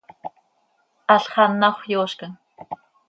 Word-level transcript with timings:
Halx 1.11 1.35
anàxö 1.43 1.85
yoozcam. 1.91 2.33